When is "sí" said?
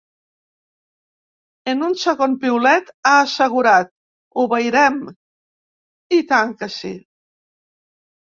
6.77-6.95